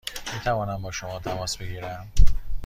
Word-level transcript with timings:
می 0.33 0.39
توانم 0.39 0.81
با 0.81 0.91
شما 0.91 1.19
تماس 1.19 1.57
بگیرم؟ 1.57 2.07